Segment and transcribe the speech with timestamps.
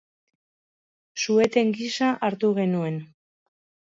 [1.25, 2.97] Su-eten gisa hartu genuen.